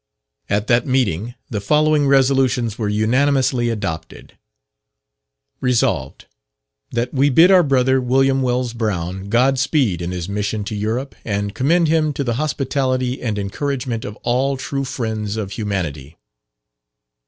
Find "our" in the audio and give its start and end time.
7.51-7.61